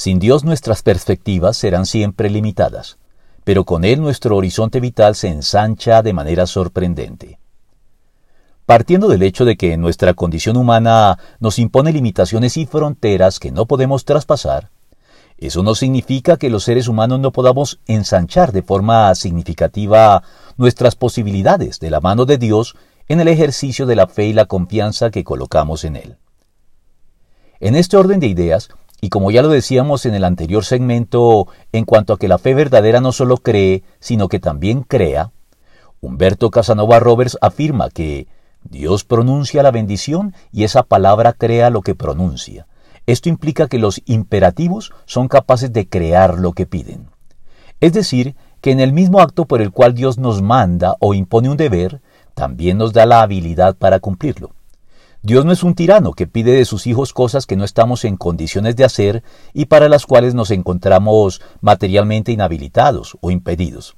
[0.00, 2.96] Sin Dios nuestras perspectivas serán siempre limitadas,
[3.44, 7.38] pero con Él nuestro horizonte vital se ensancha de manera sorprendente.
[8.64, 13.66] Partiendo del hecho de que nuestra condición humana nos impone limitaciones y fronteras que no
[13.66, 14.70] podemos traspasar,
[15.36, 20.22] eso no significa que los seres humanos no podamos ensanchar de forma significativa
[20.56, 22.74] nuestras posibilidades de la mano de Dios
[23.06, 26.16] en el ejercicio de la fe y la confianza que colocamos en Él.
[27.62, 28.70] En este orden de ideas,
[29.00, 32.54] y como ya lo decíamos en el anterior segmento, en cuanto a que la fe
[32.54, 35.32] verdadera no solo cree, sino que también crea,
[36.00, 38.26] Humberto Casanova Roberts afirma que
[38.62, 42.66] Dios pronuncia la bendición y esa palabra crea lo que pronuncia.
[43.06, 47.08] Esto implica que los imperativos son capaces de crear lo que piden.
[47.80, 51.48] Es decir, que en el mismo acto por el cual Dios nos manda o impone
[51.48, 52.02] un deber,
[52.34, 54.52] también nos da la habilidad para cumplirlo.
[55.22, 58.16] Dios no es un tirano que pide de sus hijos cosas que no estamos en
[58.16, 63.96] condiciones de hacer y para las cuales nos encontramos materialmente inhabilitados o impedidos.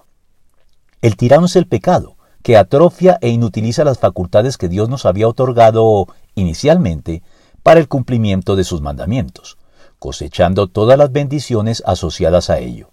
[1.00, 5.28] El tirano es el pecado, que atrofia e inutiliza las facultades que Dios nos había
[5.28, 7.22] otorgado inicialmente
[7.62, 9.58] para el cumplimiento de sus mandamientos,
[10.00, 12.90] cosechando todas las bendiciones asociadas a ello.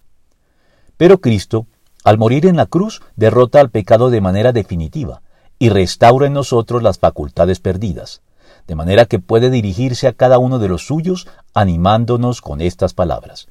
[0.98, 1.66] Pero Cristo,
[2.04, 5.24] al morir en la cruz, derrota al pecado de manera definitiva
[5.60, 8.22] y restaura en nosotros las facultades perdidas,
[8.68, 13.48] de manera que puede dirigirse a cada uno de los suyos animándonos con estas palabras.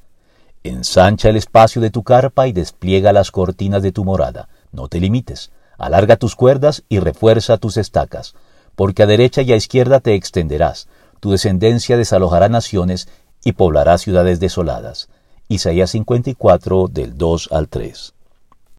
[0.63, 4.49] Ensancha el espacio de tu carpa y despliega las cortinas de tu morada.
[4.71, 5.51] No te limites.
[5.77, 8.33] Alarga tus cuerdas y refuerza tus estacas,
[8.75, 10.89] porque a derecha y a izquierda te extenderás.
[11.21, 13.07] Tu descendencia desalojará naciones
[13.43, 15.09] y poblará ciudades desoladas.
[15.47, 18.13] Isaías 54 del 2 al 3.